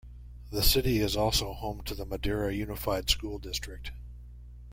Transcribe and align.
The 0.49 0.63
city 0.63 0.97
is 0.97 1.15
also 1.15 1.53
home 1.53 1.81
to 1.83 1.93
the 1.93 2.05
Madera 2.07 2.51
Unified 2.51 3.07
School 3.07 3.37
District. 3.37 3.91